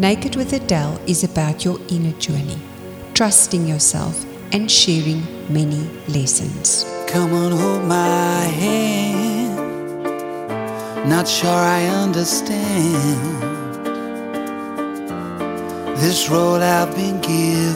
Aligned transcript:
Naked 0.00 0.36
with 0.36 0.52
Adele 0.52 1.00
is 1.08 1.24
about 1.24 1.64
your 1.64 1.80
inner 1.88 2.12
journey, 2.20 2.56
trusting 3.14 3.66
yourself 3.66 4.24
and 4.52 4.70
sharing 4.70 5.26
many 5.52 5.90
lessons. 6.06 6.84
Come 7.08 7.32
on, 7.32 7.50
hold 7.50 7.82
my 7.82 8.44
hand. 8.44 9.58
Not 11.10 11.26
sure 11.26 11.50
I 11.50 11.84
understand 11.86 13.42
this 15.96 16.30
role 16.30 16.62
I've 16.62 16.94
been 16.94 17.20
given. 17.20 17.74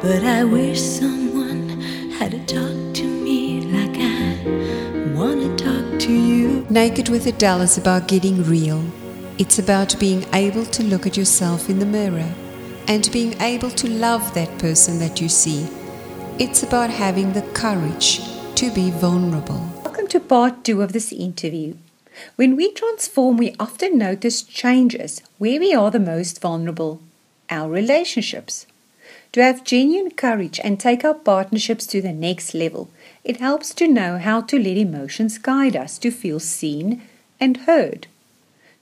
But 0.00 0.24
I 0.24 0.44
wish 0.44 0.80
someone 0.80 1.82
had 2.12 2.30
to 2.30 2.38
talk 2.46 2.94
to 2.94 3.04
me 3.04 3.60
like 3.60 3.98
I 4.00 4.38
wanna 5.14 5.54
talk 5.58 6.00
to 6.00 6.12
you. 6.14 6.64
Naked 6.70 7.10
with 7.10 7.26
Adele 7.26 7.60
is 7.60 7.76
about 7.76 8.08
getting 8.08 8.42
real. 8.44 8.82
It's 9.36 9.58
about 9.58 9.98
being 9.98 10.24
able 10.32 10.64
to 10.66 10.84
look 10.84 11.08
at 11.08 11.16
yourself 11.16 11.68
in 11.68 11.80
the 11.80 11.86
mirror 11.86 12.32
and 12.86 13.10
being 13.10 13.34
able 13.42 13.70
to 13.70 13.90
love 13.90 14.32
that 14.34 14.58
person 14.60 15.00
that 15.00 15.20
you 15.20 15.28
see. 15.28 15.66
It's 16.38 16.62
about 16.62 16.90
having 16.90 17.32
the 17.32 17.42
courage 17.42 18.20
to 18.54 18.70
be 18.72 18.92
vulnerable. 18.92 19.68
Welcome 19.82 20.06
to 20.08 20.20
part 20.20 20.62
two 20.62 20.82
of 20.82 20.92
this 20.92 21.12
interview. 21.12 21.74
When 22.36 22.54
we 22.54 22.70
transform, 22.70 23.36
we 23.36 23.56
often 23.58 23.98
notice 23.98 24.40
changes 24.40 25.20
where 25.38 25.58
we 25.58 25.74
are 25.74 25.90
the 25.90 25.98
most 25.98 26.40
vulnerable 26.40 27.00
our 27.50 27.68
relationships. 27.68 28.66
To 29.32 29.42
have 29.42 29.64
genuine 29.64 30.12
courage 30.12 30.60
and 30.62 30.78
take 30.78 31.04
our 31.04 31.12
partnerships 31.12 31.88
to 31.88 32.00
the 32.00 32.12
next 32.12 32.54
level, 32.54 32.88
it 33.24 33.38
helps 33.38 33.74
to 33.74 33.88
know 33.88 34.16
how 34.16 34.42
to 34.42 34.56
let 34.56 34.76
emotions 34.76 35.38
guide 35.38 35.74
us 35.74 35.98
to 35.98 36.12
feel 36.12 36.38
seen 36.38 37.02
and 37.40 37.56
heard. 37.56 38.06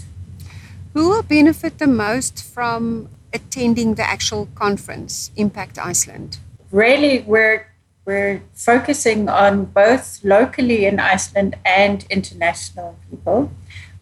Who 0.98 1.10
will 1.10 1.22
benefit 1.22 1.78
the 1.78 1.86
most 1.86 2.42
from 2.42 3.08
attending 3.32 3.94
the 3.94 4.02
actual 4.02 4.48
conference, 4.56 5.30
Impact 5.36 5.78
Iceland? 5.78 6.38
Really, 6.72 7.20
we're 7.20 7.68
we're 8.04 8.42
focusing 8.52 9.28
on 9.28 9.66
both 9.66 10.18
locally 10.24 10.86
in 10.86 10.98
Iceland 10.98 11.54
and 11.64 12.04
international 12.10 12.96
people 13.08 13.52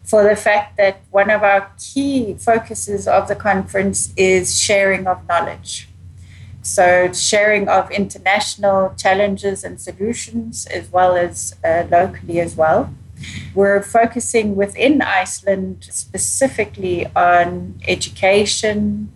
for 0.03 0.23
the 0.23 0.35
fact 0.35 0.77
that 0.77 1.01
one 1.11 1.29
of 1.29 1.43
our 1.43 1.71
key 1.77 2.33
focuses 2.33 3.07
of 3.07 3.27
the 3.27 3.35
conference 3.35 4.11
is 4.17 4.59
sharing 4.59 5.05
of 5.05 5.27
knowledge. 5.27 5.89
So, 6.63 7.13
sharing 7.13 7.69
of 7.69 7.91
international 7.91 8.95
challenges 8.97 9.63
and 9.63 9.79
solutions, 9.79 10.65
as 10.65 10.91
well 10.91 11.15
as 11.15 11.53
uh, 11.63 11.83
locally 11.91 12.39
as 12.39 12.55
well. 12.55 12.89
We're 13.53 13.81
focusing 13.81 14.55
within 14.55 15.01
Iceland 15.01 15.87
specifically 15.89 17.07
on 17.15 17.79
education, 17.87 19.11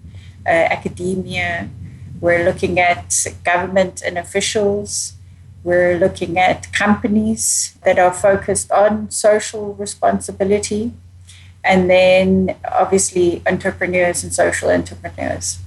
uh, 0.45 0.49
academia, 0.49 1.69
we're 2.21 2.45
looking 2.45 2.79
at 2.79 3.25
government 3.43 4.03
and 4.05 4.15
officials. 4.15 5.13
We're 5.63 5.97
looking 5.97 6.37
at 6.37 6.71
companies 6.71 7.75
that 7.83 7.97
are 7.97 8.13
focused 8.13 8.71
on 8.71 9.09
social 9.09 9.73
responsibility. 9.73 10.93
And 11.63 11.89
then 11.89 12.55
obviously 12.71 13.41
entrepreneurs 13.47 14.23
and 14.23 14.31
social 14.31 14.69
entrepreneurs. 14.69 15.57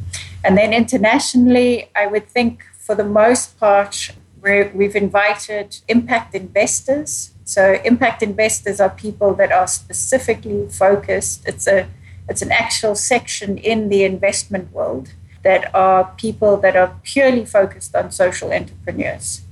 And 0.45 0.57
then 0.57 0.73
internationally, 0.73 1.91
I 1.97 2.07
would 2.07 2.29
think 2.29 2.65
for 2.79 2.95
the 2.95 3.05
most 3.05 3.59
part, 3.59 4.13
we 4.41 4.65
we've 4.75 4.95
invited 4.95 5.81
impact 5.89 6.35
investors. 6.35 7.34
So 7.45 7.79
impact 7.85 8.23
investors 8.23 8.81
are 8.81 8.91
people 8.91 9.35
that 9.35 9.53
are 9.53 9.67
specifically 9.67 10.67
focused. 10.69 11.47
It's 11.47 11.67
a 11.67 11.89
it's 12.29 12.41
an 12.41 12.53
actual 12.53 12.95
section 12.95 13.59
in 13.59 13.91
the 13.91 14.05
investment 14.05 14.73
world 14.73 15.13
that 15.43 15.75
are 15.75 16.15
people 16.17 16.57
that 16.57 16.75
are 16.75 16.99
purely 17.03 17.45
focused 17.45 17.95
on 17.95 18.11
social 18.11 18.51
entrepreneurs. 18.51 19.43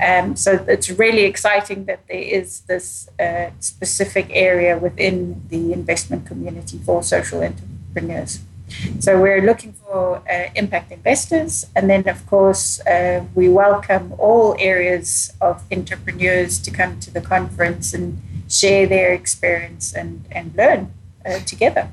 Um, 0.00 0.36
so 0.36 0.64
it's 0.68 0.90
really 0.90 1.24
exciting 1.24 1.86
that 1.86 2.06
there 2.06 2.20
is 2.20 2.60
this 2.60 3.08
uh, 3.18 3.50
specific 3.60 4.26
area 4.30 4.78
within 4.78 5.42
the 5.48 5.72
investment 5.72 6.26
community 6.26 6.78
for 6.78 7.02
social 7.02 7.42
entrepreneurs. 7.42 8.40
So 8.98 9.20
we're 9.20 9.42
looking 9.42 9.72
for 9.72 10.22
uh, 10.28 10.50
impact 10.54 10.90
investors, 10.90 11.66
and 11.76 11.88
then 11.88 12.08
of 12.08 12.26
course 12.26 12.80
uh, 12.80 13.24
we 13.34 13.48
welcome 13.48 14.14
all 14.18 14.56
areas 14.58 15.32
of 15.40 15.62
entrepreneurs 15.70 16.58
to 16.60 16.70
come 16.70 16.98
to 17.00 17.10
the 17.10 17.20
conference 17.20 17.94
and 17.94 18.20
share 18.48 18.86
their 18.86 19.12
experience 19.12 19.92
and, 19.92 20.24
and 20.30 20.54
learn 20.56 20.92
uh, 21.24 21.38
together. 21.40 21.90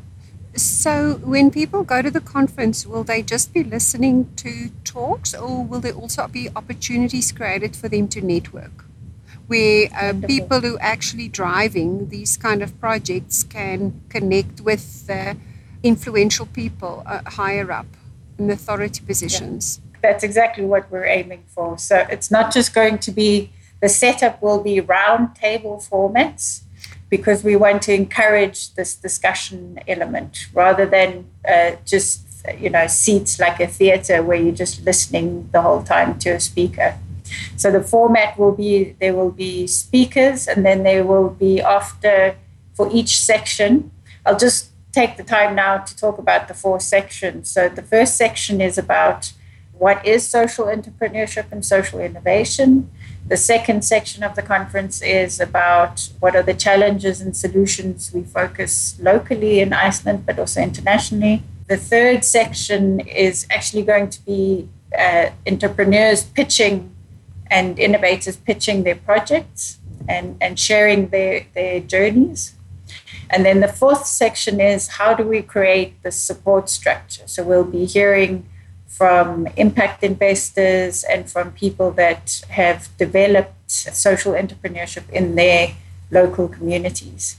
So, 0.56 1.16
when 1.24 1.50
people 1.50 1.84
go 1.84 2.04
to 2.04 2.12
the 2.12 2.22
conference, 2.22 2.86
will 2.86 3.04
they 3.04 3.24
just 3.24 3.54
be 3.54 3.64
listening 3.64 4.32
to 4.36 4.70
talks 4.84 5.34
or 5.34 5.64
will 5.64 5.80
there 5.80 5.94
also 5.94 6.28
be 6.28 6.50
opportunities 6.56 7.32
created 7.32 7.76
for 7.76 7.90
them 7.90 8.08
to 8.10 8.22
network? 8.22 8.86
Where 9.48 9.90
uh, 10.00 10.14
people 10.28 10.62
who 10.62 10.76
are 10.76 10.82
actually 10.82 11.28
driving 11.28 12.10
these 12.10 12.38
kind 12.38 12.62
of 12.62 12.80
projects 12.80 13.44
can 13.44 14.02
connect 14.10 14.62
with 14.62 15.10
uh, 15.10 15.34
influential 15.84 16.46
people 16.48 17.04
uh, 17.06 17.22
higher 17.28 17.72
up 17.72 17.86
in 18.38 18.50
authority 18.50 19.02
positions. 19.06 19.80
Yeah. 19.84 20.00
That's 20.02 20.24
exactly 20.24 20.66
what 20.66 20.90
we're 20.92 21.06
aiming 21.06 21.44
for. 21.48 21.78
So, 21.78 22.06
it's 22.10 22.32
not 22.32 22.54
just 22.54 22.74
going 22.74 22.98
to 23.00 23.12
be 23.12 23.52
the 23.84 23.90
setup 23.90 24.42
will 24.42 24.64
be 24.64 24.80
round 24.80 25.36
table 25.36 25.84
formats 25.92 26.62
because 27.10 27.44
we 27.44 27.56
want 27.56 27.82
to 27.84 27.94
encourage 27.94 28.74
this 28.76 28.96
discussion 28.96 29.78
element 29.88 30.48
rather 30.54 30.86
than 30.86 31.26
uh, 31.48 31.72
just 31.86 32.22
you 32.60 32.70
know 32.70 32.88
seats 32.88 33.40
like 33.40 33.60
a 33.60 33.68
theater 33.68 34.24
where 34.24 34.40
you're 34.42 34.60
just 34.66 34.84
listening 34.86 35.50
the 35.52 35.62
whole 35.62 35.84
time 35.84 36.18
to 36.18 36.30
a 36.30 36.40
speaker 36.40 36.98
so 37.56 37.70
the 37.72 37.82
format 37.82 38.38
will 38.40 38.52
be 38.52 38.96
there 39.00 39.14
will 39.14 39.32
be 39.32 39.68
speakers 39.68 40.48
and 40.48 40.66
then 40.66 40.84
there 40.84 41.06
will 41.06 41.30
be 41.30 41.62
after 41.62 42.36
for 42.74 42.90
each 42.92 43.20
section 43.20 43.92
i'll 44.26 44.38
just 44.38 44.70
take 44.94 45.18
the 45.18 45.24
time 45.24 45.56
now 45.56 45.78
to 45.78 45.96
talk 45.98 46.18
about 46.18 46.48
the 46.48 46.54
four 46.54 46.80
sections 46.80 47.50
so 47.50 47.68
the 47.68 47.81
first 47.81 48.16
section 48.16 48.62
is 48.62 48.78
about 48.78 49.34
what 49.74 50.06
is 50.06 50.28
social 50.28 50.66
entrepreneurship 50.66 51.51
and 51.51 51.66
social 51.66 52.00
innovation 52.00 52.90
the 53.25 53.38
second 53.38 53.86
section 53.86 54.22
of 54.24 54.36
the 54.36 54.42
conference 54.42 55.01
is 55.01 55.40
about 55.40 56.10
what 56.19 56.36
are 56.36 56.44
the 56.44 56.54
challenges 56.54 57.22
and 57.22 57.36
solutions 57.36 58.12
we 58.13 58.24
focus 58.24 59.00
locally 59.00 59.62
in 59.62 59.72
Iceland, 59.72 60.25
but 60.25 60.38
also 60.40 60.62
internationally. 60.62 61.42
The 61.69 61.78
third 61.78 62.25
section 62.25 63.00
is 63.00 63.48
actually 63.50 63.84
going 63.84 64.10
to 64.10 64.25
be 64.25 64.68
uh, 64.98 65.30
entrepreneurs 65.48 66.24
pitching 66.24 66.94
and 67.48 67.80
innovators 67.80 68.36
pitching 68.36 68.84
their 68.84 68.98
projects 68.98 69.80
and, 70.10 70.36
and 70.42 70.60
sharing 70.60 71.07
their, 71.07 71.45
their 71.56 71.80
journeys. 71.80 72.56
And 73.33 73.44
then 73.44 73.62
the 73.62 73.68
fourth 73.68 74.06
section 74.06 74.62
is 74.62 74.88
how 75.00 75.15
do 75.15 75.24
we 75.24 75.41
create 75.41 76.03
the 76.03 76.12
support 76.12 76.69
structure? 76.69 77.24
So 77.25 77.44
we'll 77.44 77.71
be 77.80 77.85
hearing 77.85 78.47
from 78.88 79.47
impact 79.57 80.03
investors 80.03 81.03
and 81.03 81.30
from 81.30 81.51
people 81.51 81.89
that 81.94 82.44
have 82.50 82.95
developed 83.00 83.71
social 83.71 84.33
entrepreneurship 84.33 85.09
in 85.09 85.33
their 85.33 85.74
local 86.12 86.47
communities. 86.47 87.38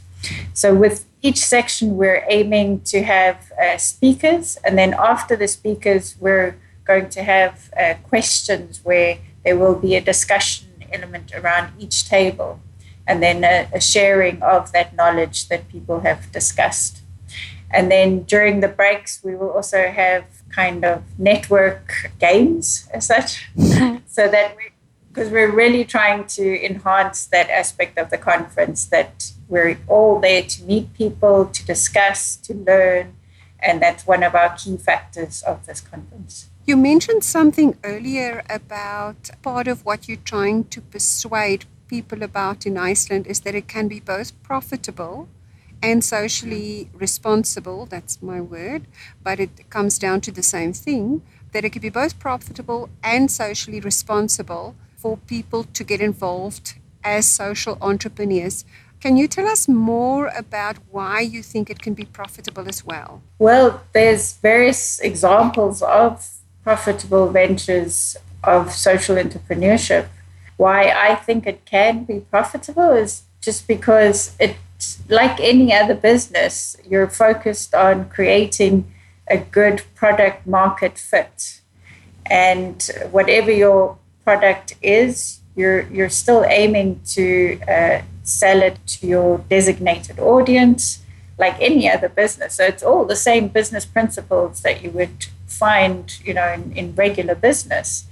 So, 0.52 0.74
with 0.74 1.04
each 1.22 1.38
section, 1.38 1.96
we're 1.96 2.24
aiming 2.28 2.80
to 2.92 3.02
have 3.02 3.52
uh, 3.62 3.76
speakers, 3.76 4.56
and 4.64 4.76
then 4.76 4.94
after 4.94 5.36
the 5.36 5.46
speakers, 5.46 6.16
we're 6.18 6.56
going 6.84 7.08
to 7.10 7.22
have 7.22 7.70
uh, 7.78 7.94
questions 8.08 8.80
where 8.82 9.18
there 9.44 9.56
will 9.56 9.74
be 9.74 9.94
a 9.94 10.00
discussion 10.00 10.68
element 10.90 11.32
around 11.34 11.72
each 11.78 12.08
table 12.08 12.60
and 13.06 13.22
then 13.22 13.44
a, 13.44 13.68
a 13.72 13.80
sharing 13.80 14.42
of 14.42 14.72
that 14.72 14.94
knowledge 14.94 15.48
that 15.48 15.68
people 15.68 16.00
have 16.00 16.30
discussed. 16.32 17.00
And 17.70 17.90
then 17.90 18.22
during 18.22 18.60
the 18.60 18.68
breaks, 18.68 19.20
we 19.24 19.34
will 19.34 19.50
also 19.50 19.88
have 19.88 20.24
kind 20.50 20.84
of 20.84 21.02
network 21.18 22.10
games 22.20 22.88
as 22.92 23.06
such, 23.06 23.48
mm-hmm. 23.56 23.96
so 24.06 24.28
that 24.28 24.56
we, 24.56 24.70
because 25.08 25.30
we're 25.30 25.50
really 25.50 25.84
trying 25.84 26.26
to 26.26 26.64
enhance 26.64 27.26
that 27.26 27.48
aspect 27.50 27.98
of 27.98 28.10
the 28.10 28.18
conference 28.18 28.84
that 28.86 29.32
we're 29.48 29.78
all 29.86 30.20
there 30.20 30.42
to 30.42 30.62
meet 30.64 30.92
people, 30.94 31.46
to 31.46 31.64
discuss, 31.66 32.36
to 32.36 32.54
learn, 32.54 33.14
and 33.60 33.80
that's 33.80 34.06
one 34.06 34.22
of 34.22 34.34
our 34.34 34.54
key 34.56 34.76
factors 34.76 35.42
of 35.42 35.66
this 35.66 35.80
conference. 35.80 36.48
You 36.66 36.76
mentioned 36.76 37.24
something 37.24 37.76
earlier 37.84 38.42
about 38.48 39.30
part 39.42 39.68
of 39.68 39.84
what 39.84 40.08
you're 40.08 40.16
trying 40.24 40.64
to 40.64 40.80
persuade 40.80 41.66
people 41.94 42.24
about 42.24 42.66
in 42.66 42.76
Iceland 42.92 43.24
is 43.32 43.40
that 43.44 43.54
it 43.54 43.66
can 43.74 43.86
be 43.86 44.00
both 44.14 44.30
profitable 44.50 45.16
and 45.88 45.98
socially 46.16 46.88
responsible. 47.04 47.80
That's 47.94 48.16
my 48.30 48.40
word, 48.40 48.82
but 49.26 49.36
it 49.44 49.52
comes 49.76 49.94
down 50.04 50.18
to 50.22 50.32
the 50.38 50.46
same 50.56 50.72
thing 50.86 51.04
that 51.52 51.64
it 51.66 51.70
can 51.74 51.82
be 51.88 51.94
both 52.02 52.14
profitable 52.18 52.82
and 53.14 53.30
socially 53.30 53.80
responsible 53.90 54.66
for 55.02 55.12
people 55.34 55.62
to 55.78 55.82
get 55.84 56.00
involved 56.00 56.66
as 57.16 57.22
social 57.44 57.74
entrepreneurs. 57.90 58.64
Can 59.04 59.16
you 59.20 59.26
tell 59.36 59.48
us 59.56 59.62
more 59.68 60.24
about 60.44 60.76
why 60.90 61.20
you 61.34 61.40
think 61.50 61.64
it 61.70 61.80
can 61.86 61.94
be 62.02 62.06
profitable 62.18 62.66
as 62.74 62.80
well? 62.90 63.10
Well, 63.38 63.68
there's 63.92 64.24
various 64.50 64.82
examples 65.10 65.76
of 66.02 66.10
profitable 66.64 67.26
ventures 67.30 68.16
of 68.42 68.72
social 68.72 69.16
entrepreneurship. 69.24 70.06
Why 70.56 70.90
I 70.90 71.14
think 71.16 71.46
it 71.46 71.64
can 71.64 72.04
be 72.04 72.20
profitable 72.20 72.92
is 72.92 73.22
just 73.40 73.66
because 73.68 74.36
it's 74.38 75.00
like 75.08 75.38
any 75.40 75.72
other 75.72 75.94
business, 75.94 76.76
you're 76.88 77.08
focused 77.08 77.74
on 77.74 78.08
creating 78.08 78.90
a 79.28 79.38
good 79.38 79.82
product 79.94 80.46
market 80.46 80.98
fit. 80.98 81.60
And 82.26 82.82
whatever 83.10 83.50
your 83.50 83.98
product 84.24 84.76
is, 84.80 85.40
you're, 85.56 85.82
you're 85.82 86.08
still 86.10 86.44
aiming 86.44 87.00
to 87.06 87.60
uh, 87.68 88.02
sell 88.22 88.62
it 88.62 88.78
to 88.86 89.06
your 89.06 89.38
designated 89.38 90.18
audience 90.18 91.02
like 91.38 91.60
any 91.60 91.90
other 91.90 92.08
business. 92.08 92.54
So 92.54 92.64
it's 92.64 92.82
all 92.82 93.04
the 93.04 93.16
same 93.16 93.48
business 93.48 93.84
principles 93.84 94.62
that 94.62 94.82
you 94.82 94.90
would 94.90 95.26
find, 95.46 96.18
you 96.24 96.34
know, 96.34 96.48
in, 96.52 96.72
in 96.72 96.94
regular 96.94 97.34
business. 97.34 98.06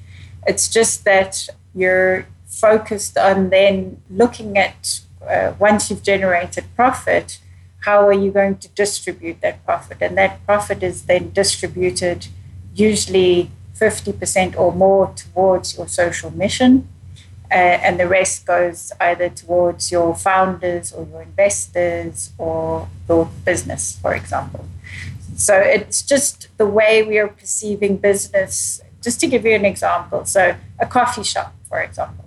It's 0.46 0.68
just 0.68 1.04
that 1.04 1.48
you're 1.74 2.26
focused 2.52 3.16
on 3.16 3.50
then 3.50 4.00
looking 4.10 4.58
at 4.58 5.00
uh, 5.26 5.54
once 5.58 5.90
you've 5.90 6.02
generated 6.02 6.64
profit, 6.76 7.38
how 7.80 8.06
are 8.06 8.12
you 8.12 8.30
going 8.30 8.56
to 8.58 8.68
distribute 8.68 9.40
that 9.40 9.64
profit? 9.64 9.98
And 10.00 10.16
that 10.18 10.44
profit 10.46 10.82
is 10.82 11.02
then 11.04 11.32
distributed 11.32 12.28
usually 12.74 13.50
50% 13.74 14.56
or 14.56 14.72
more 14.72 15.12
towards 15.16 15.76
your 15.76 15.88
social 15.88 16.30
mission. 16.30 16.88
Uh, 17.50 17.54
and 17.84 18.00
the 18.00 18.06
rest 18.06 18.46
goes 18.46 18.92
either 19.00 19.28
towards 19.28 19.90
your 19.90 20.14
founders 20.14 20.92
or 20.92 21.06
your 21.06 21.22
investors 21.22 22.32
or 22.38 22.88
your 23.08 23.26
business, 23.44 23.98
for 24.00 24.14
example. 24.14 24.66
So 25.36 25.58
it's 25.58 26.02
just 26.02 26.48
the 26.56 26.66
way 26.66 27.02
we 27.02 27.18
are 27.18 27.28
perceiving 27.28 27.96
business. 27.96 28.80
Just 29.02 29.20
to 29.20 29.26
give 29.26 29.44
you 29.44 29.54
an 29.54 29.64
example, 29.64 30.24
so 30.24 30.54
a 30.78 30.86
coffee 30.86 31.24
shop, 31.24 31.54
for 31.68 31.80
example, 31.82 32.21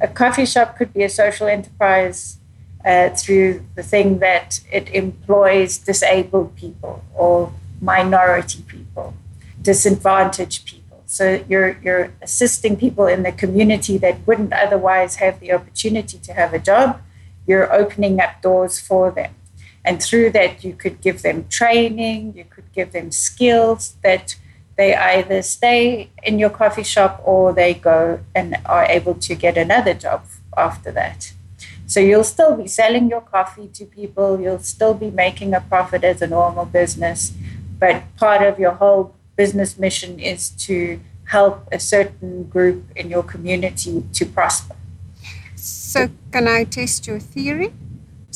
a 0.00 0.08
coffee 0.08 0.46
shop 0.46 0.76
could 0.76 0.92
be 0.92 1.02
a 1.02 1.08
social 1.08 1.46
enterprise 1.46 2.38
uh, 2.84 3.10
through 3.10 3.64
the 3.74 3.82
thing 3.82 4.18
that 4.20 4.60
it 4.70 4.88
employs 4.90 5.78
disabled 5.78 6.54
people 6.56 7.04
or 7.14 7.52
minority 7.80 8.62
people, 8.68 9.14
disadvantaged 9.60 10.66
people 10.66 10.86
so 11.06 11.42
you're 11.48 11.78
you're 11.82 12.12
assisting 12.20 12.76
people 12.76 13.06
in 13.06 13.22
the 13.22 13.32
community 13.32 13.96
that 13.98 14.26
wouldn't 14.26 14.52
otherwise 14.52 15.16
have 15.16 15.38
the 15.38 15.52
opportunity 15.52 16.18
to 16.18 16.32
have 16.34 16.52
a 16.52 16.58
job. 16.58 17.00
You're 17.46 17.72
opening 17.72 18.20
up 18.20 18.42
doors 18.42 18.80
for 18.80 19.12
them. 19.12 19.34
And 19.84 20.02
through 20.02 20.30
that 20.30 20.64
you 20.64 20.74
could 20.74 21.00
give 21.00 21.22
them 21.22 21.46
training, 21.48 22.34
you 22.36 22.44
could 22.44 22.72
give 22.72 22.90
them 22.90 23.12
skills 23.12 23.94
that 24.02 24.34
they 24.76 24.94
either 24.94 25.42
stay 25.42 26.10
in 26.22 26.38
your 26.38 26.50
coffee 26.50 26.82
shop 26.82 27.20
or 27.24 27.52
they 27.52 27.74
go 27.74 28.20
and 28.34 28.56
are 28.66 28.84
able 28.84 29.14
to 29.14 29.34
get 29.34 29.56
another 29.56 29.94
job 29.94 30.24
after 30.56 30.92
that. 30.92 31.32
So 31.86 32.00
you'll 32.00 32.24
still 32.24 32.56
be 32.56 32.66
selling 32.66 33.08
your 33.08 33.20
coffee 33.20 33.68
to 33.74 33.84
people, 33.84 34.40
you'll 34.40 34.58
still 34.58 34.94
be 34.94 35.10
making 35.10 35.54
a 35.54 35.60
profit 35.60 36.04
as 36.04 36.20
a 36.20 36.26
normal 36.26 36.66
business, 36.66 37.32
but 37.78 38.02
part 38.16 38.42
of 38.42 38.58
your 38.58 38.72
whole 38.72 39.14
business 39.36 39.78
mission 39.78 40.18
is 40.18 40.50
to 40.66 41.00
help 41.26 41.68
a 41.70 41.78
certain 41.78 42.44
group 42.44 42.84
in 42.96 43.08
your 43.08 43.22
community 43.22 44.04
to 44.12 44.26
prosper. 44.26 44.74
So, 45.54 46.10
can 46.32 46.48
I 46.48 46.64
test 46.64 47.06
your 47.06 47.18
theory? 47.18 47.72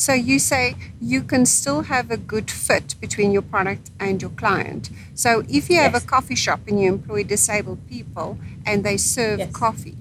So, 0.00 0.14
you 0.14 0.38
say 0.38 0.76
you 0.98 1.22
can 1.22 1.44
still 1.44 1.82
have 1.82 2.10
a 2.10 2.16
good 2.16 2.50
fit 2.50 2.94
between 3.02 3.32
your 3.32 3.42
product 3.42 3.90
and 4.00 4.22
your 4.22 4.30
client. 4.30 4.88
So, 5.14 5.44
if 5.46 5.68
you 5.68 5.76
have 5.76 5.94
a 5.94 6.00
coffee 6.00 6.34
shop 6.34 6.60
and 6.66 6.80
you 6.80 6.88
employ 6.88 7.22
disabled 7.22 7.86
people 7.86 8.38
and 8.64 8.82
they 8.82 8.96
serve 8.96 9.40
yes. 9.40 9.52
coffee, 9.52 9.98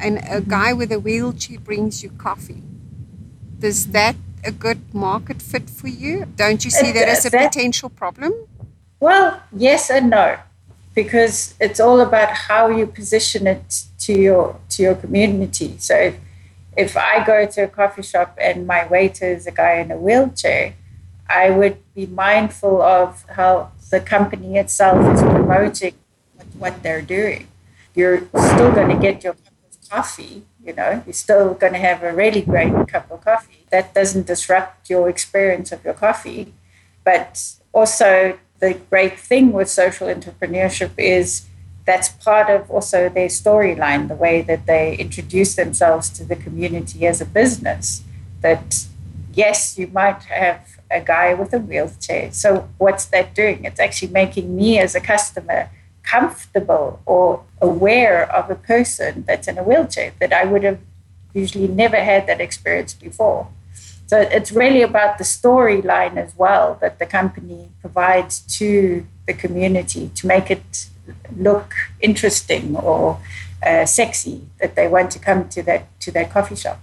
and 0.00 0.16
a 0.16 0.20
mm-hmm. 0.20 0.48
guy 0.48 0.72
with 0.72 0.90
a 0.90 0.98
wheelchair 0.98 1.60
brings 1.60 2.02
you 2.02 2.08
coffee, 2.16 2.62
does 3.58 3.88
that 3.88 4.16
a 4.42 4.50
good 4.50 4.80
market 4.94 5.42
fit 5.42 5.68
for 5.68 5.88
you? 5.88 6.24
Don't 6.36 6.64
you 6.64 6.70
see 6.70 6.90
that 6.92 7.06
as 7.06 7.26
a 7.26 7.30
potential 7.30 7.90
problem? 7.90 8.32
Well, 9.00 9.42
yes 9.52 9.90
and 9.90 10.08
no, 10.08 10.38
because 10.94 11.54
it's 11.60 11.78
all 11.78 12.00
about 12.00 12.30
how 12.48 12.68
you 12.70 12.86
position 12.86 13.46
it 13.46 13.84
to 13.98 14.18
your 14.18 14.58
to 14.70 14.82
your 14.82 14.94
community. 14.94 15.76
So 15.76 16.14
if, 16.76 16.96
I 16.96 17.24
go 17.24 17.46
to 17.46 17.64
a 17.64 17.68
coffee 17.68 18.02
shop 18.02 18.36
and 18.40 18.66
my 18.66 18.86
waiter 18.86 19.26
is 19.26 19.46
a 19.46 19.52
guy 19.52 19.74
in 19.74 19.90
a 19.90 19.96
wheelchair, 19.96 20.74
I 21.28 21.50
would 21.50 21.78
be 21.94 22.06
mindful 22.06 22.82
of 22.82 23.24
how 23.30 23.72
the 23.90 24.00
company 24.00 24.58
itself 24.58 25.14
is 25.14 25.22
promoting 25.22 25.94
what 26.58 26.82
they're 26.82 27.02
doing. 27.02 27.48
You're 27.94 28.28
still 28.28 28.72
going 28.72 28.90
to 28.90 29.00
get 29.00 29.24
your 29.24 29.34
cup 29.34 29.52
of 29.70 29.90
coffee, 29.90 30.44
you 30.64 30.72
know, 30.74 31.02
you're 31.06 31.12
still 31.12 31.54
going 31.54 31.72
to 31.72 31.78
have 31.78 32.02
a 32.02 32.12
really 32.12 32.42
great 32.42 32.72
cup 32.88 33.10
of 33.10 33.24
coffee. 33.24 33.64
That 33.70 33.94
doesn't 33.94 34.26
disrupt 34.26 34.90
your 34.90 35.08
experience 35.08 35.72
of 35.72 35.84
your 35.84 35.94
coffee. 35.94 36.52
But 37.04 37.42
also 37.72 38.38
the 38.58 38.74
great 38.90 39.18
thing 39.18 39.52
with 39.52 39.70
social 39.70 40.08
entrepreneurship 40.08 40.90
is 40.98 41.46
that's 41.86 42.08
part 42.08 42.50
of 42.50 42.70
also 42.70 43.08
their 43.08 43.28
storyline, 43.28 44.08
the 44.08 44.14
way 44.14 44.42
that 44.42 44.66
they 44.66 44.96
introduce 44.96 45.54
themselves 45.54 46.10
to 46.10 46.24
the 46.24 46.36
community 46.36 47.06
as 47.06 47.20
a 47.20 47.24
business. 47.24 48.02
That, 48.42 48.86
yes, 49.32 49.78
you 49.78 49.86
might 49.86 50.24
have 50.24 50.80
a 50.90 51.00
guy 51.00 51.34
with 51.34 51.54
a 51.54 51.58
wheelchair. 51.58 52.32
So, 52.32 52.68
what's 52.78 53.06
that 53.06 53.34
doing? 53.34 53.64
It's 53.64 53.80
actually 53.80 54.12
making 54.12 54.54
me 54.54 54.78
as 54.78 54.94
a 54.94 55.00
customer 55.00 55.70
comfortable 56.02 57.00
or 57.06 57.42
aware 57.60 58.30
of 58.30 58.50
a 58.50 58.54
person 58.54 59.24
that's 59.26 59.48
in 59.48 59.58
a 59.58 59.62
wheelchair 59.62 60.12
that 60.20 60.32
I 60.32 60.44
would 60.44 60.62
have 60.62 60.78
usually 61.34 61.68
never 61.68 61.96
had 61.96 62.26
that 62.26 62.40
experience 62.40 62.94
before. 62.94 63.48
So 64.06 64.20
it's 64.20 64.52
really 64.52 64.82
about 64.82 65.18
the 65.18 65.24
storyline 65.24 66.16
as 66.16 66.32
well 66.36 66.78
that 66.80 67.00
the 67.00 67.06
company 67.06 67.70
provides 67.80 68.40
to 68.58 69.04
the 69.26 69.34
community 69.34 70.10
to 70.14 70.26
make 70.28 70.48
it 70.48 70.86
look 71.36 71.74
interesting 72.00 72.76
or 72.76 73.20
uh, 73.64 73.84
sexy 73.84 74.48
that 74.60 74.76
they 74.76 74.88
want 74.88 75.10
to 75.12 75.18
come 75.18 75.48
to 75.48 75.62
that 75.62 76.00
to 76.00 76.10
their 76.10 76.26
coffee 76.26 76.56
shop 76.56 76.80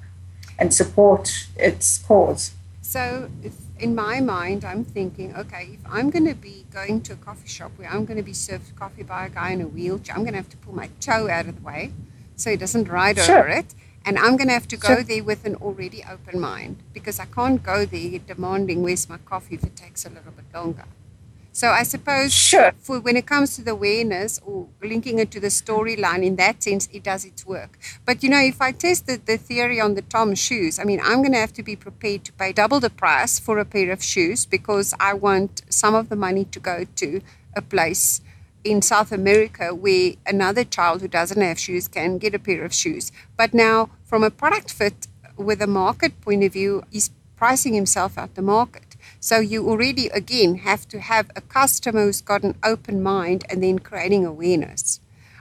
and 0.59 0.73
support 0.73 1.47
its 1.55 1.99
cause. 1.99 2.51
So 2.81 3.29
in 3.79 3.95
my 3.95 4.19
mind, 4.19 4.63
I'm 4.63 4.83
thinking, 4.83 5.35
okay, 5.35 5.71
if 5.73 5.79
I'm 5.89 6.09
going 6.09 6.27
to 6.27 6.35
be 6.35 6.65
going 6.71 7.01
to 7.01 7.13
a 7.13 7.15
coffee 7.15 7.47
shop 7.47 7.71
where 7.75 7.89
I'm 7.89 8.05
going 8.05 8.17
to 8.17 8.23
be 8.23 8.33
served 8.33 8.75
coffee 8.75 9.03
by 9.03 9.25
a 9.25 9.29
guy 9.29 9.51
in 9.51 9.61
a 9.61 9.67
wheelchair, 9.67 10.15
I'm 10.15 10.21
going 10.21 10.33
to 10.33 10.37
have 10.37 10.49
to 10.49 10.57
pull 10.57 10.75
my 10.75 10.89
toe 10.99 11.29
out 11.29 11.47
of 11.47 11.55
the 11.55 11.61
way 11.61 11.91
so 12.35 12.51
he 12.51 12.57
doesn't 12.57 12.87
ride 12.87 13.17
sure. 13.17 13.39
over 13.39 13.47
it. 13.49 13.73
And 14.05 14.19
I'm 14.19 14.35
going 14.35 14.47
to 14.47 14.53
have 14.53 14.67
to 14.67 14.77
go 14.77 14.95
sure. 14.95 15.03
there 15.03 15.23
with 15.23 15.45
an 15.45 15.55
already 15.55 16.03
open 16.09 16.39
mind 16.39 16.77
because 16.93 17.19
I 17.19 17.25
can't 17.25 17.63
go 17.63 17.85
there 17.85 18.19
demanding 18.19 18.83
where's 18.83 19.07
my 19.07 19.17
coffee 19.17 19.55
if 19.55 19.63
it 19.63 19.75
takes 19.75 20.05
a 20.05 20.09
little 20.09 20.31
bit 20.31 20.45
longer. 20.53 20.85
So 21.55 21.69
I 21.69 21.83
suppose 21.83 22.33
sure. 22.33 22.73
for 22.79 22.99
when 22.99 23.15
it 23.15 23.27
comes 23.27 23.55
to 23.55 23.61
the 23.61 23.73
awareness 23.73 24.41
or 24.43 24.67
linking 24.81 25.19
it 25.19 25.29
to 25.31 25.39
the 25.39 25.49
storyline, 25.49 26.25
in 26.25 26.35
that 26.37 26.63
sense, 26.63 26.89
it 26.91 27.03
does 27.03 27.25
its 27.25 27.45
work. 27.45 27.77
But 28.05 28.23
you 28.23 28.29
know, 28.29 28.39
if 28.39 28.59
I 28.59 28.71
test 28.71 29.05
the, 29.05 29.21
the 29.23 29.37
theory 29.37 29.79
on 29.79 29.93
the 29.93 30.01
TOMS 30.01 30.39
shoes, 30.39 30.79
I 30.79 30.83
mean, 30.83 30.99
I'm 31.03 31.21
going 31.21 31.31
to 31.33 31.37
have 31.37 31.53
to 31.53 31.63
be 31.63 31.75
prepared 31.75 32.25
to 32.25 32.33
pay 32.33 32.53
double 32.53 32.79
the 32.79 32.89
price 32.89 33.39
for 33.39 33.59
a 33.59 33.65
pair 33.65 33.91
of 33.91 34.03
shoes 34.03 34.47
because 34.47 34.95
I 34.99 35.13
want 35.13 35.61
some 35.69 35.93
of 35.93 36.09
the 36.09 36.15
money 36.15 36.45
to 36.45 36.59
go 36.59 36.85
to 36.95 37.21
a 37.55 37.61
place 37.61 38.21
in 38.63 38.81
South 38.81 39.11
America 39.11 39.75
where 39.75 40.13
another 40.25 40.63
child 40.63 41.01
who 41.01 41.07
doesn't 41.07 41.41
have 41.41 41.59
shoes 41.59 41.87
can 41.87 42.17
get 42.17 42.33
a 42.33 42.39
pair 42.39 42.63
of 42.63 42.73
shoes. 42.73 43.11
But 43.37 43.53
now, 43.53 43.91
from 44.05 44.23
a 44.23 44.31
product 44.31 44.71
fit 44.71 45.07
with 45.37 45.61
a 45.61 45.67
market 45.67 46.19
point 46.21 46.43
of 46.43 46.53
view, 46.53 46.83
he's 46.89 47.11
pricing 47.35 47.73
himself 47.73 48.17
out 48.17 48.33
the 48.33 48.41
market. 48.41 48.82
So 49.23 49.39
you 49.39 49.69
already, 49.69 50.07
again, 50.07 50.55
have 50.55 50.85
to 50.89 50.99
have 50.99 51.31
a 51.33 51.39
customer 51.39 52.03
who's 52.03 52.19
got 52.19 52.43
an 52.43 52.57
open 52.61 53.01
mind 53.01 53.45
and 53.49 53.63
then 53.63 53.79
creating 53.79 54.25
awareness. 54.25 54.99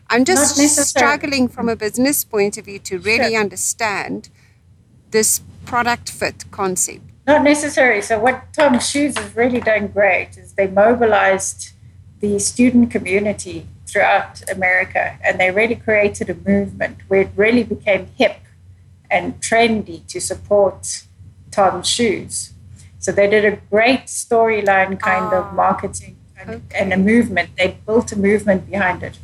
I'm 0.08 0.24
just 0.24 0.54
struggling 0.88 1.48
from 1.48 1.68
a 1.68 1.74
business 1.74 2.22
point 2.22 2.56
of 2.56 2.66
view 2.66 2.78
to 2.78 3.00
really 3.00 3.32
sure. 3.32 3.40
understand 3.40 4.28
this 5.10 5.40
product 5.64 6.12
fit 6.12 6.44
concept. 6.52 7.00
Not 7.26 7.42
necessary. 7.42 8.02
So 8.02 8.20
what 8.20 8.52
TOMS 8.52 8.88
Shoes 8.88 9.18
has 9.18 9.34
really 9.34 9.60
done 9.60 9.88
great 9.88 10.36
is 10.36 10.52
they 10.52 10.68
mobilized 10.68 11.72
the 12.20 12.38
student 12.38 12.92
community 12.92 13.66
throughout 13.88 14.48
America 14.48 15.18
and 15.24 15.40
they 15.40 15.50
really 15.50 15.74
created 15.74 16.30
a 16.30 16.36
movement 16.36 16.98
where 17.08 17.22
it 17.22 17.32
really 17.34 17.64
became 17.64 18.06
hip 18.16 18.38
and 19.10 19.40
trendy 19.40 20.06
to 20.06 20.20
support 20.20 21.02
TOMS 21.50 21.88
Shoes. 21.88 22.52
So 23.02 23.12
they 23.12 23.28
did 23.28 23.44
a 23.44 23.56
great 23.70 24.04
storyline 24.06 24.98
kind 24.98 25.26
of 25.34 25.44
ah, 25.50 25.52
marketing 25.52 26.16
and, 26.38 26.50
okay. 26.50 26.78
and, 26.78 26.92
a 26.92 26.96
movement. 26.96 27.50
They 27.58 27.76
built 27.86 28.12
a 28.12 28.18
movement 28.18 28.70
behind 28.70 29.02
it. 29.02 29.18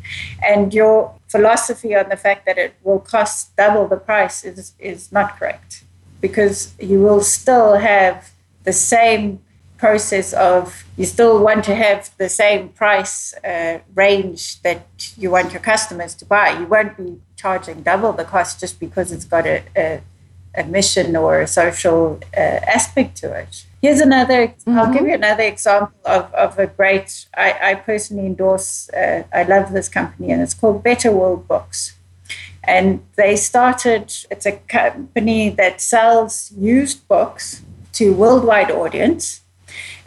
And 0.44 0.74
your 0.74 1.14
philosophy 1.28 1.94
on 1.94 2.08
the 2.08 2.16
fact 2.16 2.44
that 2.46 2.58
it 2.58 2.74
will 2.82 3.00
cost 3.00 3.56
double 3.56 3.88
the 3.88 3.96
price 3.96 4.44
is, 4.44 4.74
is 4.78 5.10
not 5.12 5.38
correct 5.38 5.84
because 6.20 6.74
you 6.80 7.00
will 7.00 7.22
still 7.22 7.76
have 7.76 8.30
the 8.64 8.72
same 8.72 9.40
process 9.78 10.32
of 10.32 10.84
you 10.96 11.06
still 11.06 11.40
want 11.42 11.64
to 11.64 11.74
have 11.74 12.10
the 12.18 12.28
same 12.28 12.68
price 12.70 13.32
uh, 13.44 13.78
range 13.94 14.60
that 14.62 15.12
you 15.16 15.30
want 15.30 15.52
your 15.52 15.62
customers 15.62 16.14
to 16.16 16.24
buy. 16.24 16.50
You 16.58 16.66
won't 16.66 16.96
be 16.96 17.20
charging 17.36 17.82
double 17.82 18.12
the 18.12 18.24
cost 18.24 18.58
just 18.58 18.80
because 18.80 19.12
it's 19.12 19.24
got 19.24 19.46
a, 19.46 19.62
a, 19.76 20.00
a 20.56 20.64
mission 20.64 21.14
or 21.14 21.40
a 21.40 21.46
social 21.46 22.18
uh, 22.36 22.40
aspect 22.40 23.16
to 23.18 23.32
it. 23.32 23.64
Here's 23.80 24.00
another, 24.00 24.48
mm-hmm. 24.48 24.76
I'll 24.76 24.92
give 24.92 25.06
you 25.06 25.14
another 25.14 25.44
example 25.44 26.00
of, 26.04 26.32
of 26.34 26.58
a 26.58 26.66
great, 26.66 27.26
I, 27.36 27.58
I 27.62 27.74
personally 27.76 28.26
endorse, 28.26 28.90
uh, 28.90 29.22
I 29.32 29.44
love 29.44 29.72
this 29.72 29.88
company, 29.88 30.32
and 30.32 30.42
it's 30.42 30.54
called 30.54 30.82
Better 30.82 31.12
World 31.12 31.46
Books. 31.46 31.96
And 32.64 33.04
they 33.16 33.36
started, 33.36 34.12
it's 34.30 34.46
a 34.46 34.52
company 34.52 35.50
that 35.50 35.80
sells 35.80 36.52
used 36.58 37.06
books 37.06 37.62
to 37.94 38.12
worldwide 38.12 38.70
audience. 38.70 39.42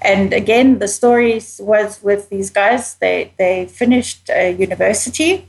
And 0.01 0.33
again, 0.33 0.79
the 0.79 0.87
story 0.87 1.41
was 1.59 2.03
with 2.03 2.29
these 2.29 2.49
guys. 2.49 2.95
They, 2.95 3.33
they 3.37 3.67
finished 3.67 4.29
university 4.29 5.47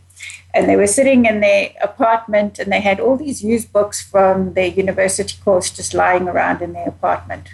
and 0.54 0.68
they 0.68 0.76
were 0.76 0.86
sitting 0.86 1.24
in 1.26 1.40
their 1.40 1.72
apartment 1.82 2.58
and 2.58 2.70
they 2.70 2.80
had 2.80 3.00
all 3.00 3.16
these 3.16 3.42
used 3.42 3.72
books 3.72 4.00
from 4.02 4.54
their 4.54 4.66
university 4.66 5.34
course 5.44 5.70
just 5.70 5.94
lying 5.94 6.28
around 6.28 6.62
in 6.62 6.72
their 6.72 6.88
apartment. 6.88 7.48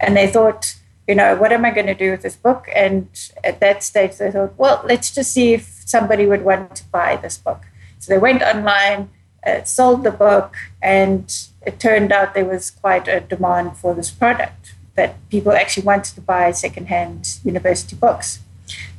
And 0.00 0.16
they 0.16 0.26
thought, 0.26 0.74
you 1.06 1.14
know, 1.14 1.36
what 1.36 1.52
am 1.52 1.64
I 1.64 1.70
going 1.70 1.86
to 1.86 1.94
do 1.94 2.10
with 2.12 2.22
this 2.22 2.36
book? 2.36 2.68
And 2.74 3.08
at 3.44 3.60
that 3.60 3.82
stage, 3.82 4.16
they 4.16 4.30
thought, 4.30 4.56
well, 4.56 4.82
let's 4.84 5.10
just 5.14 5.32
see 5.32 5.54
if 5.54 5.82
somebody 5.86 6.26
would 6.26 6.44
want 6.44 6.76
to 6.76 6.84
buy 6.88 7.16
this 7.16 7.36
book. 7.36 7.62
So 7.98 8.12
they 8.12 8.18
went 8.18 8.42
online, 8.42 9.10
uh, 9.46 9.64
sold 9.64 10.04
the 10.04 10.12
book, 10.12 10.54
and 10.80 11.24
it 11.66 11.78
turned 11.78 12.12
out 12.12 12.34
there 12.34 12.44
was 12.44 12.70
quite 12.70 13.08
a 13.08 13.20
demand 13.20 13.76
for 13.76 13.94
this 13.94 14.10
product 14.10 14.74
that 14.94 15.16
people 15.30 15.52
actually 15.52 15.84
wanted 15.84 16.14
to 16.14 16.20
buy 16.20 16.52
secondhand 16.52 17.38
university 17.44 17.96
books. 17.96 18.40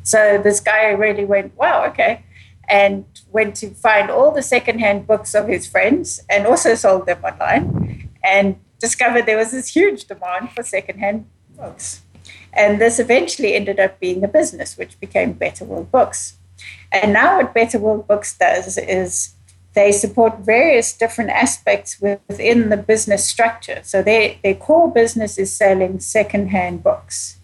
So 0.04 0.40
this 0.42 0.60
guy 0.60 0.90
really 0.90 1.26
went, 1.26 1.56
wow, 1.58 1.86
okay, 1.86 2.24
and 2.68 3.06
went 3.32 3.56
to 3.58 3.70
find 3.70 4.10
all 4.10 4.32
the 4.32 4.42
secondhand 4.42 5.08
books 5.08 5.34
of 5.36 5.48
his 5.48 5.68
friends 5.68 6.22
and 6.30 6.46
also 6.46 6.76
sold 6.76 7.06
them 7.06 7.24
online 7.24 8.10
and 8.24 8.56
discovered 8.82 9.26
there 9.26 9.38
was 9.38 9.52
this 9.52 9.70
huge 9.70 10.06
demand 10.06 10.52
for 10.52 10.64
secondhand 10.64 11.26
books. 11.56 12.02
And 12.54 12.82
this 12.82 13.00
eventually 13.00 13.54
ended 13.56 13.80
up 13.80 14.00
being 14.00 14.24
a 14.24 14.28
business, 14.28 14.78
which 14.78 15.00
became 15.00 15.34
Better 15.34 15.64
World 15.64 15.92
Books. 15.92 16.38
And 16.92 17.14
now, 17.14 17.38
what 17.38 17.54
Better 17.54 17.80
World 17.80 18.08
Books 18.08 18.38
does 18.38 18.78
is 18.78 19.36
they 19.74 19.92
support 19.94 20.40
various 20.40 20.92
different 20.92 21.30
aspects 21.30 22.02
within 22.02 22.70
the 22.70 22.78
business 22.78 23.24
structure. 23.24 23.80
So, 23.84 24.04
their, 24.04 24.36
their 24.44 24.56
core 24.56 24.92
business 24.92 25.38
is 25.38 25.56
selling 25.56 26.02
secondhand 26.02 26.84
books. 26.84 27.38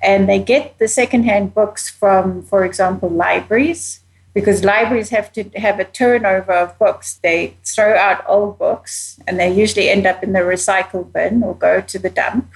And 0.00 0.28
they 0.28 0.38
get 0.38 0.78
the 0.78 0.86
secondhand 0.86 1.54
books 1.54 1.90
from, 1.90 2.42
for 2.42 2.64
example, 2.64 3.08
libraries, 3.08 4.03
because 4.34 4.64
libraries 4.64 5.10
have 5.10 5.32
to 5.32 5.44
have 5.56 5.78
a 5.78 5.84
turnover 5.84 6.52
of 6.52 6.78
books. 6.78 7.20
They 7.22 7.56
throw 7.64 7.96
out 7.96 8.24
old 8.28 8.58
books 8.58 9.20
and 9.26 9.38
they 9.38 9.52
usually 9.52 9.88
end 9.88 10.06
up 10.06 10.22
in 10.22 10.32
the 10.32 10.40
recycle 10.40 11.10
bin 11.10 11.42
or 11.42 11.54
go 11.54 11.80
to 11.80 11.98
the 11.98 12.10
dump. 12.10 12.50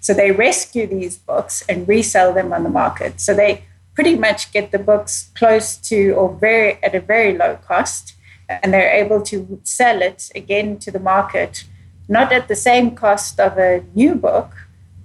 So, 0.00 0.12
they 0.12 0.32
rescue 0.32 0.86
these 0.86 1.16
books 1.16 1.64
and 1.68 1.88
resell 1.88 2.34
them 2.34 2.52
on 2.52 2.62
the 2.62 2.68
market. 2.68 3.20
So, 3.20 3.34
they 3.34 3.64
pretty 3.94 4.16
much 4.16 4.52
get 4.52 4.72
the 4.72 4.78
books 4.78 5.30
close 5.34 5.76
to 5.76 6.10
or 6.12 6.34
very 6.34 6.82
at 6.82 6.94
a 6.94 7.00
very 7.00 7.36
low 7.36 7.56
cost 7.56 8.14
and 8.48 8.72
they're 8.72 8.92
able 8.92 9.22
to 9.22 9.60
sell 9.64 10.02
it 10.02 10.30
again 10.34 10.78
to 10.78 10.90
the 10.90 10.98
market 10.98 11.64
not 12.08 12.32
at 12.32 12.48
the 12.48 12.56
same 12.56 12.94
cost 12.94 13.38
of 13.38 13.58
a 13.58 13.84
new 13.94 14.14
book 14.14 14.50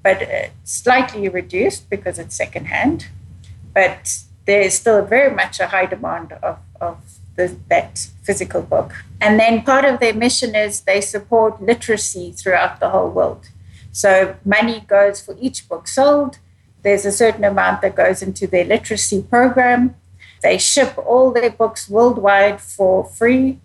but 0.03 0.21
uh, 0.21 0.47
slightly 0.63 1.27
reduced 1.29 1.89
because 1.89 2.17
it's 2.17 2.35
secondhand 2.35 3.07
but 3.73 4.19
there's 4.47 4.73
still 4.73 5.05
very 5.05 5.33
much 5.33 5.59
a 5.59 5.67
high 5.67 5.85
demand 5.85 6.31
of, 6.41 6.57
of 6.81 6.97
the, 7.35 7.55
that 7.69 7.99
physical 8.23 8.63
book 8.63 8.91
and 9.21 9.39
then 9.39 9.61
part 9.61 9.85
of 9.85 9.99
their 9.99 10.13
mission 10.13 10.55
is 10.55 10.81
they 10.81 11.01
support 11.01 11.61
literacy 11.61 12.31
throughout 12.31 12.79
the 12.79 12.89
whole 12.89 13.11
world 13.11 13.49
so 13.91 14.35
money 14.43 14.79
goes 14.87 15.21
for 15.21 15.35
each 15.39 15.69
book 15.69 15.87
sold 15.87 16.39
there's 16.87 17.05
a 17.05 17.11
certain 17.11 17.43
amount 17.43 17.81
that 17.81 17.95
goes 17.95 18.21
into 18.21 18.47
their 18.47 18.63
literacy 18.63 19.21
program. 19.21 19.95
They 20.41 20.57
ship 20.57 20.97
all 20.97 21.31
their 21.31 21.49
books 21.49 21.89
worldwide 21.89 22.61
for 22.61 23.03
free. 23.03 23.59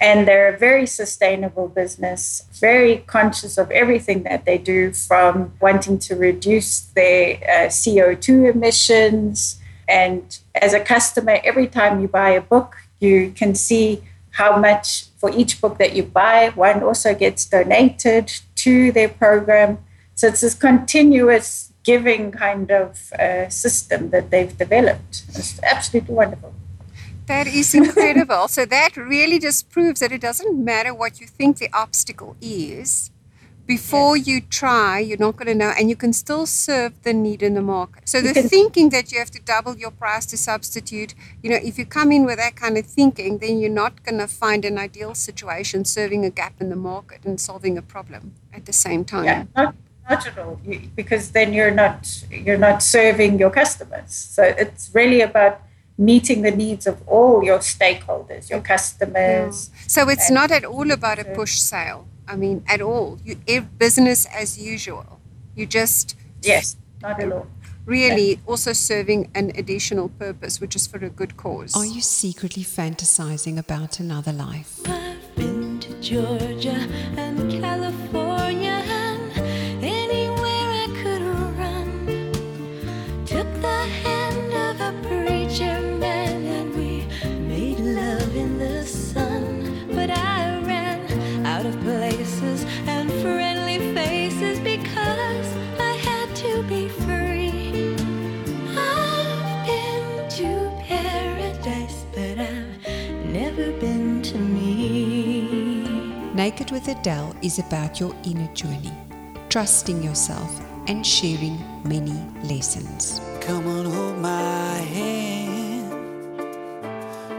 And 0.00 0.26
they're 0.28 0.54
a 0.54 0.58
very 0.58 0.86
sustainable 0.86 1.68
business, 1.68 2.44
very 2.52 2.98
conscious 3.06 3.56
of 3.56 3.70
everything 3.70 4.24
that 4.24 4.44
they 4.44 4.58
do 4.58 4.92
from 4.92 5.54
wanting 5.60 5.98
to 6.00 6.16
reduce 6.16 6.80
their 6.80 7.36
uh, 7.36 7.68
CO2 7.68 8.52
emissions. 8.52 9.60
And 9.88 10.38
as 10.54 10.72
a 10.74 10.80
customer, 10.80 11.38
every 11.44 11.66
time 11.66 12.00
you 12.00 12.08
buy 12.08 12.30
a 12.30 12.40
book, 12.40 12.76
you 13.00 13.30
can 13.30 13.54
see 13.54 14.02
how 14.32 14.58
much 14.58 15.06
for 15.16 15.30
each 15.30 15.60
book 15.60 15.78
that 15.78 15.94
you 15.96 16.02
buy, 16.02 16.50
one 16.50 16.82
also 16.82 17.14
gets 17.14 17.46
donated 17.46 18.32
to 18.56 18.92
their 18.92 19.08
program. 19.08 19.78
So 20.14 20.28
it's 20.28 20.42
this 20.42 20.54
continuous 20.54 21.72
giving 21.84 22.32
kind 22.32 22.70
of 22.70 23.12
uh, 23.12 23.48
system 23.48 24.10
that 24.10 24.30
they've 24.30 24.56
developed. 24.56 25.24
It's 25.28 25.62
absolutely 25.62 26.14
wonderful. 26.14 26.52
That 27.26 27.46
is 27.46 27.74
incredible. 27.74 28.48
so 28.48 28.66
that 28.66 28.96
really 28.96 29.38
just 29.38 29.68
proves 29.70 30.00
that 30.00 30.12
it 30.12 30.20
doesn't 30.20 30.64
matter 30.64 30.94
what 30.94 31.20
you 31.20 31.26
think 31.26 31.58
the 31.58 31.70
obstacle 31.72 32.36
is. 32.40 33.10
Before 33.66 34.16
you 34.16 34.40
try, 34.40 35.00
you're 35.00 35.18
not 35.18 35.36
going 35.36 35.48
to 35.48 35.54
know, 35.54 35.72
and 35.76 35.90
you 35.90 35.96
can 35.96 36.12
still 36.12 36.46
serve 36.46 37.02
the 37.02 37.12
need 37.12 37.42
in 37.42 37.54
the 37.54 37.62
market. 37.62 38.08
So 38.08 38.20
the 38.20 38.32
thinking 38.32 38.90
that 38.90 39.10
you 39.10 39.18
have 39.18 39.30
to 39.32 39.42
double 39.42 39.76
your 39.76 39.90
price 39.90 40.24
to 40.26 40.36
substitute, 40.36 41.14
you 41.42 41.50
know, 41.50 41.58
if 41.60 41.76
you 41.78 41.84
come 41.84 42.12
in 42.12 42.24
with 42.24 42.38
that 42.38 42.54
kind 42.54 42.78
of 42.78 42.86
thinking, 42.86 43.38
then 43.38 43.58
you're 43.58 43.68
not 43.68 44.04
going 44.04 44.18
to 44.18 44.28
find 44.28 44.64
an 44.64 44.78
ideal 44.78 45.14
situation 45.14 45.84
serving 45.84 46.24
a 46.24 46.30
gap 46.30 46.60
in 46.60 46.68
the 46.70 46.76
market 46.76 47.24
and 47.24 47.40
solving 47.40 47.76
a 47.76 47.82
problem 47.82 48.34
at 48.54 48.66
the 48.66 48.72
same 48.72 49.04
time. 49.04 49.24
Yeah, 49.24 49.44
not 49.56 49.74
marginal 50.08 50.60
because 50.94 51.32
then 51.32 51.52
you're 51.52 51.72
not 51.72 52.24
you're 52.30 52.58
not 52.58 52.82
serving 52.82 53.38
your 53.38 53.50
customers. 53.50 54.14
So 54.14 54.42
it's 54.44 54.90
really 54.94 55.20
about 55.20 55.60
meeting 55.98 56.42
the 56.42 56.50
needs 56.50 56.86
of 56.86 57.02
all 57.08 57.42
your 57.42 57.58
stakeholders, 57.58 58.50
your 58.50 58.60
customers. 58.60 59.70
Yeah. 59.72 59.80
So 59.86 60.08
it's 60.08 60.30
not 60.30 60.50
at 60.50 60.64
all 60.64 60.90
about 60.90 61.18
a 61.18 61.24
push 61.24 61.58
sale. 61.58 62.06
I 62.28 62.36
mean, 62.36 62.64
at 62.68 62.80
all. 62.80 63.18
You 63.24 63.36
business 63.78 64.26
as 64.26 64.58
usual. 64.58 65.20
You 65.54 65.66
just 65.66 66.16
yes, 66.42 66.76
not 67.02 67.20
at 67.20 67.32
all. 67.32 67.46
Really, 67.84 68.30
yeah. 68.30 68.40
also 68.46 68.72
serving 68.72 69.30
an 69.34 69.52
additional 69.54 70.08
purpose, 70.08 70.60
which 70.60 70.74
is 70.74 70.86
for 70.88 70.98
a 71.04 71.08
good 71.08 71.36
cause. 71.36 71.76
Are 71.76 71.86
you 71.86 72.00
secretly 72.00 72.64
fantasizing 72.64 73.58
about 73.58 74.00
another 74.00 74.32
life? 74.32 74.80
I've 74.86 75.36
been 75.36 75.78
to 75.80 76.00
Georgia 76.00 76.88
and 77.16 77.50
California. 77.50 78.25
Naked 107.06 107.22
Adele 107.22 107.36
is 107.40 107.58
about 107.60 108.00
your 108.00 108.12
inner 108.24 108.52
journey, 108.52 108.92
trusting 109.48 110.02
yourself 110.02 110.60
and 110.88 111.06
sharing 111.06 111.56
many 111.84 112.18
lessons. 112.42 113.20
Come 113.40 113.66
on, 113.68 113.84
hold 113.84 114.18
my 114.18 114.78
hand. 114.78 115.92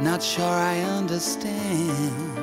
Not 0.01 0.23
sure 0.23 0.45
I 0.45 0.79
understand 0.79 2.37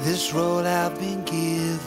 this 0.00 0.34
road 0.34 0.66
I've 0.66 0.98
been 0.98 1.24
given. 1.24 1.78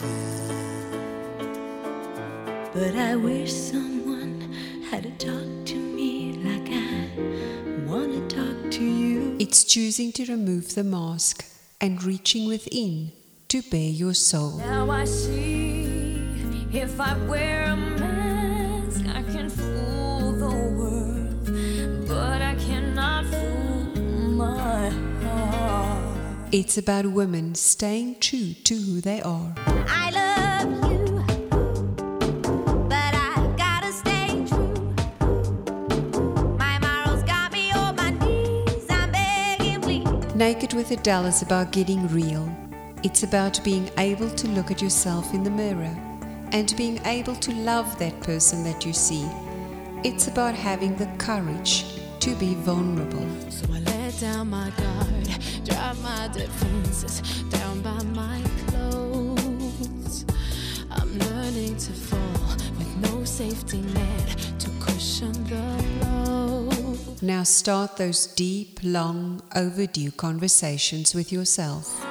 But 2.74 2.96
I 2.96 3.14
wish 3.14 3.52
someone 3.52 4.52
had 4.90 5.04
to 5.04 5.10
talk 5.10 5.66
to 5.66 5.76
me 5.76 6.32
like 6.42 6.68
I 6.72 7.08
wanna 7.86 8.26
talk 8.28 8.70
to 8.72 8.84
you. 8.84 9.36
It's 9.38 9.62
choosing 9.62 10.10
to 10.12 10.24
remove 10.24 10.74
the 10.74 10.82
mask 10.82 11.44
and 11.80 12.02
reaching 12.04 12.46
within 12.46 13.12
to 13.48 13.62
bare 13.62 13.90
your 13.90 14.14
soul. 14.14 14.58
Now 14.58 14.90
I 14.90 15.04
see 15.04 16.22
if 16.72 17.00
I 17.00 17.16
wear 17.26 17.64
a 17.64 17.76
mask, 17.76 19.06
I 19.06 19.22
can 19.22 19.50
fool 19.50 20.32
the 20.32 20.56
world, 20.78 22.06
but 22.06 22.42
I 22.42 22.54
cannot 22.56 23.26
fool 23.26 24.02
my 24.32 24.90
heart. 24.90 26.48
It's 26.52 26.78
about 26.78 27.06
women 27.06 27.54
staying 27.54 28.20
true 28.20 28.54
to 28.64 28.74
who 28.76 29.00
they 29.00 29.20
are. 29.22 29.54
Naked 40.40 40.72
with 40.72 40.90
Adele 40.90 41.26
is 41.26 41.42
about 41.42 41.70
getting 41.70 42.08
real. 42.08 42.50
It's 43.02 43.24
about 43.24 43.62
being 43.62 43.90
able 43.98 44.30
to 44.30 44.48
look 44.48 44.70
at 44.70 44.80
yourself 44.80 45.34
in 45.34 45.44
the 45.44 45.50
mirror 45.50 45.94
and 46.52 46.74
being 46.78 46.98
able 47.04 47.34
to 47.36 47.52
love 47.52 47.98
that 47.98 48.18
person 48.22 48.64
that 48.64 48.86
you 48.86 48.94
see. 48.94 49.28
It's 50.02 50.28
about 50.28 50.54
having 50.54 50.96
the 50.96 51.10
courage 51.18 51.84
to 52.20 52.34
be 52.36 52.54
vulnerable. 52.54 53.28
So 53.50 53.66
I 53.70 53.80
let 53.80 54.18
down 54.18 54.48
my 54.48 54.70
guard, 54.78 55.28
drop 55.66 55.98
my 55.98 56.30
defenses 56.32 57.20
down 57.50 57.82
by 57.82 58.02
my 58.04 58.42
clothes. 58.68 60.24
I'm 60.90 61.18
learning 61.18 61.76
to 61.76 61.92
fall 61.92 62.56
with 62.78 62.96
no 63.10 63.24
safety 63.24 63.82
net 63.82 64.19
Now 67.22 67.42
start 67.42 67.98
those 67.98 68.26
deep, 68.26 68.80
long, 68.82 69.42
overdue 69.54 70.10
conversations 70.10 71.14
with 71.14 71.30
yourself. 71.30 72.02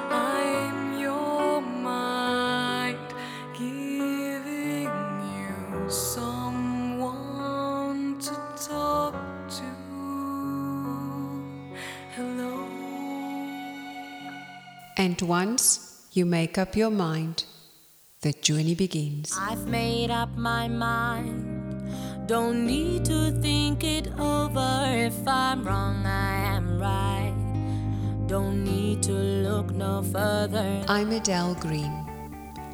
Your 1.00 1.60
mind, 1.60 2.96
you 3.58 4.30
to 8.20 9.14
to. 9.48 9.80
And 14.96 15.20
once 15.22 16.06
you 16.12 16.24
make 16.24 16.56
up 16.56 16.76
your 16.76 16.90
mind, 16.90 17.46
the 18.20 18.32
journey 18.32 18.76
begins. 18.76 19.36
I've 19.36 19.66
made 19.66 20.12
up 20.12 20.36
my 20.36 20.68
mind. 20.68 21.59
Don't 22.30 22.62
need 22.64 23.04
to 23.06 23.32
think 23.42 23.82
it 23.82 24.06
over. 24.16 24.84
If 24.86 25.26
I'm 25.26 25.66
wrong, 25.66 26.06
I 26.06 26.54
am 26.54 26.80
right. 26.80 27.34
Don't 28.28 28.62
need 28.62 29.02
to 29.02 29.12
look 29.12 29.72
no 29.72 30.04
further. 30.04 30.84
I'm 30.86 31.10
Adele 31.10 31.56
Green, 31.56 31.92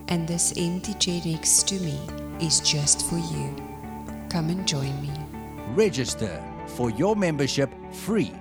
and 0.08 0.28
this 0.28 0.52
empty 0.58 0.92
chair 0.92 1.22
next 1.24 1.66
to 1.68 1.80
me 1.80 1.98
is 2.38 2.60
just 2.60 3.08
for 3.08 3.16
you. 3.16 3.56
Come 4.28 4.50
and 4.50 4.68
join 4.68 5.00
me. 5.00 5.10
Register 5.74 6.44
for 6.76 6.90
your 6.90 7.16
membership 7.16 7.70
free 7.94 8.34